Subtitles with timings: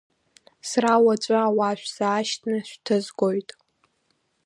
[0.69, 3.49] Сара уаҵәы ауаа шәзаашьҭны шәҭызгоит.